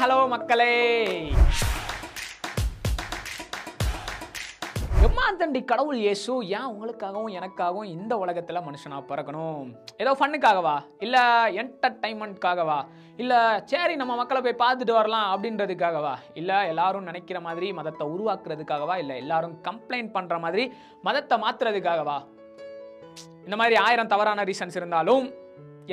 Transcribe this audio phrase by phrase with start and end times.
[0.00, 0.72] Hello மக்களே.
[5.06, 9.64] எம்மாந்தண்டி கடவுள் இயேசு ஏன் உங்களுக்காகவும் எனக்காகவும் இந்த உலகத்தில் மனுஷனாக பிறக்கணும்?
[10.02, 10.76] ஏதோ ஃபன்னுக்காகவா
[11.06, 11.22] இல்லை
[11.62, 12.78] என்டர்டைன்மெண்ட்காகவா
[13.22, 13.40] இல்லை
[13.72, 16.14] சரி நம்ம மக்களை போய் பார்த்துட்டு வரலாம் அப்படின்றதுக்காகவா?
[16.42, 18.96] இல்லை எல்லாரும் நினைக்கிற மாதிரி மதத்தை உருவாக்குறதுக்காகவா?
[19.04, 20.66] இல்லை எல்லாரும் கம்ப்ளைண்ட் பண்ணுற மாதிரி
[21.08, 22.18] மதத்தை மாற்றுறதுக்காகவா
[23.46, 25.26] இந்த மாதிரி ஆயிரம் தவறான ரீசன்ஸ் இருந்தாலும்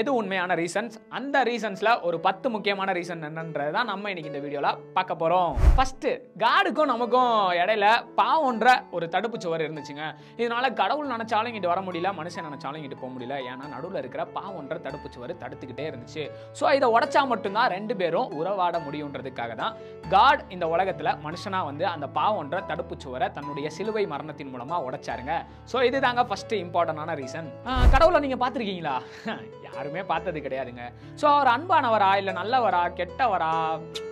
[0.00, 4.68] எது உண்மையான ரீசன்ஸ் அந்த ரீசன்ஸ்ல ஒரு பத்து முக்கியமான ரீசன் என்னன்றது தான் நம்ம இன்னைக்கு இந்த வீடியோல
[4.96, 5.50] பார்க்க போறோம்.
[5.76, 6.06] ஃபர்ஸ்ட்
[6.42, 7.88] காடுக்கும் நமக்கும் இடையில
[8.20, 10.04] பாவன்ற ஒரு தடுப்பு சுவர் இருந்துச்சுங்க.
[10.40, 13.36] இதனால கடவுள் நினைச்சாலும் இங்கிட்டு வர முடியல மனுஷன் நினைச்சாலும் இங்கிட்டு போக முடியல.
[13.50, 16.24] ஏன்னா நடுவில் இருக்கிற பாவன்ற தடுப்பு சுவர் தடுத்துக்கிட்டே இருந்துச்சு.
[16.60, 19.76] ஸோ இதை உடைச்சா மட்டும்தான் ரெண்டு பேரும் உறவாட முடியுன்றதுக்காக தான்
[20.16, 25.36] காட் இந்த உலகத்துல மனுஷனா வந்து அந்த பாவன்ற தடுப்பு சுவரை தன்னுடைய சிலுவை மரணத்தின் மூலமா உடைச்சாருங்க.
[25.72, 27.50] ஸோ இதுதாங்க ஃபர்ஸ்ட் இம்பார்ட்டன்டான ரீசன்
[27.94, 28.96] கடவுளை நீங்க பார்த்துருக்கீங்களா?
[29.84, 30.82] யாருமே பார்த்தது கிடையாதுங்க.
[31.20, 33.50] ஸோ அவர் அன்பானவரா இல்லை நல்லவரா கெட்டவரா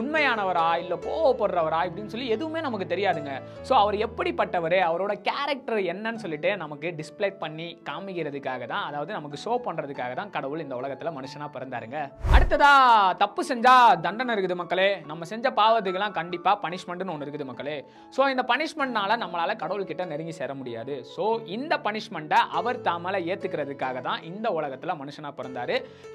[0.00, 3.32] உண்மையானவரா இல்லை கோவப்படுறவரா இப்படின்னு சொல்லி எதுவுமே நமக்கு தெரியாதுங்க.
[3.68, 9.54] ஸோ அவர் எப்படிப்பட்டவர் அவரோட கேரக்டர் என்னன்னு சொல்லிட்டு நமக்கு டிஸ்பிளே பண்ணி காமிக்கிறதுக்காக தான் அதாவது நமக்கு ஷோ
[9.66, 11.98] பண்ணுறதுக்காக தான் கடவுள் இந்த உலகத்தில் மனுஷனாக பிறந்தாருங்க.
[12.38, 12.72] அடுத்ததா
[13.22, 13.74] தப்பு செஞ்சா
[14.06, 14.88] தண்டனை இருக்குது மக்களே.
[15.12, 17.78] நம்ம செஞ்ச பாவத்துக்கெல்லாம் கண்டிப்பாக பனிஷ்மெண்ட்னு ஒன்று இருக்குது மக்களே.
[18.18, 20.96] ஸோ இந்த பனிஷ்மெண்ட்னால நம்மளால கடவுள்கிட்ட நெருங்கி சேர முடியாது.
[21.14, 21.24] ஸோ
[21.58, 25.52] இந்த பனிஷ்மெண்ட்டை அவர் தாமலை ஏற்றுக்கிறதுக்காக தான் இந்த உலகத்தில் மனுஷனாக பிறந்தாரு.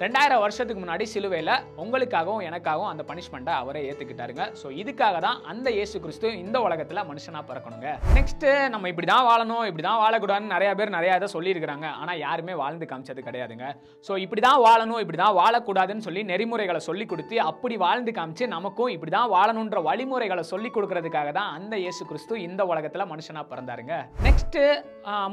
[0.02, 5.96] ரெண்டாயிரம் வருஷத்துக்கு முன்னாடி சிலுவையில் உங்களுக்காகவும் எனக்காகவும் அந்த பனிஷ்மெண்ட்டை அவரே ஏற்றுக்கிட்டாருங்க ஸோ இதுக்காக தான் அந்த இயேசு
[6.04, 7.88] கிறிஸ்து இந்த உலகத்தில் மனுஷனாக பிறக்கணுங்க.
[8.18, 11.86] நெக்ஸ்ட் நம்ம இப்படி தான் வாழணும் இப்படி தான் வாழக்கூடாதுன்னு நிறைய பேர் நிறைய இதை சொல்லியிருக்கிறாங்க.
[12.00, 13.66] ஆனால் யாருமே வாழ்ந்து காமிச்சது கிடையாதுங்க.
[14.08, 18.92] ஸோ இப்படி தான் வாழணும் இப்படி தான் வாழக்கூடாதுன்னு சொல்லி நெறிமுறைகளை சொல்லி கொடுத்து அப்படி வாழ்ந்து காமிச்சு நமக்கும்
[18.96, 23.94] இப்படி தான் வாழணுன்ற வழிமுறைகளை சொல்லி கொடுக்கறதுக்காக தான் அந்த இயேசு கிறிஸ்து இந்த உலகத்தில் மனுஷனாக பிறந்தாருங்க.
[24.28, 24.58] நெக்ஸ்ட்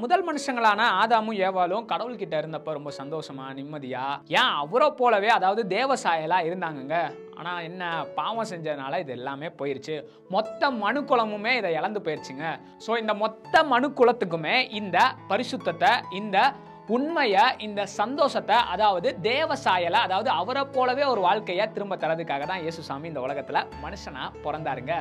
[0.01, 3.45] முதல் மனுஷங்களான ஆதாமும் ஏவாலும் கடவுள்கிட்ட இருந்தப்ப ரொம்ப சந்தோஷமா
[3.87, 4.05] நிம்மதியா
[4.39, 6.97] ஏன் அவரை போலவே அதாவது தேவசாயலா இருந்தாங்கங்க?
[7.39, 7.83] ஆனா என்ன
[8.19, 9.95] பாவம் செஞ்சதுனால இது எல்லாமே போயிருச்சு.
[10.35, 12.45] மொத்த மனு குலமுமே இதை இழந்து போயிருச்சுங்க.
[12.85, 14.97] ஸோ இந்த மொத்த மனு குலத்துக்குமே இந்த
[15.31, 16.37] பரிசுத்தத்தை இந்த
[16.95, 23.21] உண்மையை இந்த சந்தோஷத்தை அதாவது தேவசாயலை அதாவது அவரை போலவே ஒரு வாழ்க்கையை திரும்ப தரதுக்காக தான் இயேசுசாமி இந்த
[23.25, 24.93] உலகத்துல மனுஷனாக பிறந்தாருங்க.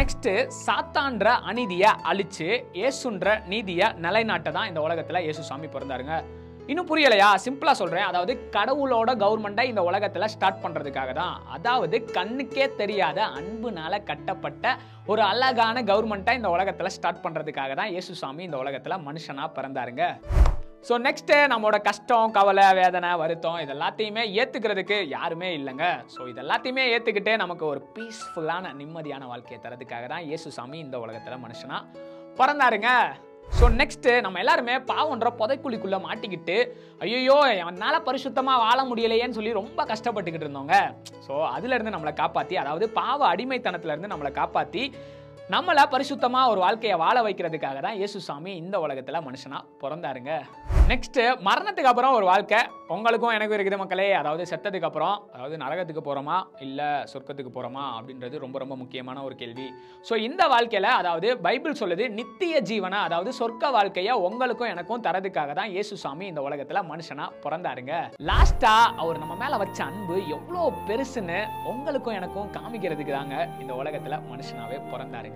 [0.00, 0.34] நெக்ஸ்ட்டு
[0.66, 2.50] சாத்தான்ற அநீதியை அழிச்சு
[2.80, 6.16] இயேசுன்ற நீதியை நிலைநாட்ட தான் இந்த உலகத்துல இயேசுசாமி பிறந்தாருங்க.
[6.70, 7.28] இன்னும் புரியலையா?
[7.44, 8.06] சிம்பிளா சொல்றேன்.
[8.08, 11.36] அதாவது கடவுளோட கவர்மெண்ட்டை இந்த உலகத்துல ஸ்டார்ட் பண்றதுக்காக தான்.
[11.56, 14.74] அதாவது கண்ணுக்கே தெரியாத அன்புனால கட்டப்பட்ட
[15.12, 20.04] ஒரு அழகான கவர்மெண்ட்டை இந்த உலகத்துல ஸ்டார்ட் பண்றதுக்காக தான் இயேசுசாமி இந்த உலகத்துல மனுஷனா பிறந்தாருங்க.
[20.88, 25.88] ஸோ நெக்ஸ்ட்டு நம்மளோட கஷ்டம் கவலை வேதனை வருத்தம் இது எல்லாத்தையுமே ஏற்றுக்கிறதுக்கு யாருமே இல்லைங்க.
[26.14, 31.80] ஸோ இது எல்லாத்தையுமே நமக்கு ஒரு பீஸ்ஃபுல்லான நிம்மதியான வாழ்க்கையை தரதுக்காக தான் இயேசுசாமி இந்த உலகத்தில் மனுஷனா
[32.40, 32.90] பிறந்தாருங்க.
[33.48, 36.56] ஸோ நெக்ஸ்ட்டு நம்ம எல்லாருமே பாவன்ற புதைக்குழிக்குள்ளே மாட்டிக்கிட்டு
[37.00, 40.76] ஐயோ என்னால் பரிசுத்தமாக வாழ முடியலையேன்னு சொல்லி ரொம்ப கஷ்டப்பட்டுக்கிட்டு இருந்தோங்க
[41.26, 44.82] ஸோ அதுலேருந்து நம்மளை காப்பாற்றி அதாவது பாவ அடிமைத்தனத்துலேருந்து நம்மளை காப்பாற்றி
[45.50, 50.32] நம்மளை பரிசுத்தமாக ஒரு வாழ்க்கையை வாழ வைக்கிறதுக்காக தான் இயேசுசாமி இந்த உலகத்தில் மனுஷனாக பிறந்தாருங்க.
[50.90, 52.60] நெக்ஸ்ட்டு மரணத்துக்கு அப்புறம் ஒரு வாழ்க்கை.
[52.94, 54.06] உங்களுக்கும் எனக்கும் இருக்குது மக்களே.
[54.20, 56.36] அதாவது செத்ததுக்கு அப்புறம் அதாவது நரகத்துக்கு போகிறோமா
[56.66, 59.66] இல்லை சொர்க்கத்துக்கு போகிறோமா அப்படின்றது ரொம்ப ரொம்ப முக்கியமான ஒரு கேள்வி.
[60.08, 65.72] ஸோ இந்த வாழ்க்கையில் அதாவது பைபிள் சொல்லுது நித்திய ஜீவனை அதாவது சொர்க்க வாழ்க்கையை உங்களுக்கும் எனக்கும் தரதுக்காக தான்
[65.74, 67.92] இயேசுசாமி இந்த உலகத்தில் மனுஷனாக பிறந்தாருங்க.
[68.30, 71.40] லாஸ்ட்டாக அவர் நம்ம மேலே வச்ச அன்பு எவ்வளோ பெருசுன்னு
[71.74, 75.31] உங்களுக்கும் எனக்கும் காமிக்கிறதுக்கு தாங்க இந்த உலகத்தில் மனுஷனாகவே பிறந்தாருங்க.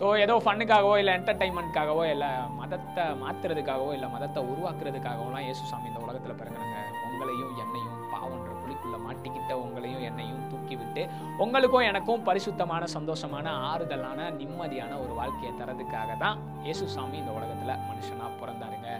[0.00, 2.30] ஸோ ஏதோ ஃபன்னுக்காகவோ இல்லை என்டர்டைன்மெண்ட்காகவோ இல்லை
[2.60, 10.04] மதத்தை மாற்றுறதுக்காகவோ இல்லை மதத்தை உருவாக்குறதுக்காகவோலாம் இயேசுசாமி இந்த உலகத்தில் பிறகுறாங்க உங்களையும் என்னையும் பாவன்ற குழிக்குள்ளே மாட்டிக்கிட்ட உங்களையும்
[10.10, 11.02] என்னையும் தூக்கி விட்டு
[11.38, 18.90] உங்களுக்கும் எனக்கும் பரிசுத்தமான சந்தோஷமான ஆறுதலான நிம்மதியான ஒரு வாழ்க்கையை தரதுக்காக தான் இயேசுசாமி இந்த உலகத்தில் மனுஷனாக பிறந்தாருங்க.